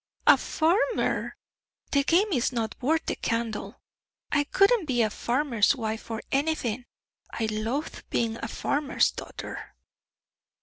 "A 0.25 0.35
farmer! 0.35 1.35
The 1.91 2.03
game 2.03 2.33
is 2.33 2.51
not 2.51 2.73
worth 2.81 3.05
the 3.05 3.15
candle. 3.15 3.79
I 4.31 4.47
wouldn't 4.59 4.87
be 4.87 5.03
a 5.03 5.11
farmer's 5.11 5.75
wife 5.75 6.01
for 6.01 6.23
anything. 6.31 6.85
I 7.31 7.45
loathe 7.45 8.01
being 8.09 8.39
a 8.41 8.47
farmer's 8.47 9.11
daughter." 9.11 9.75